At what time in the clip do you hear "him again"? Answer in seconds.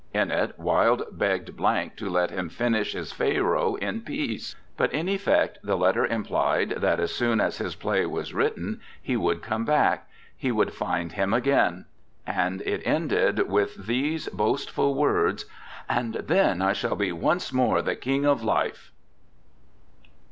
11.11-11.85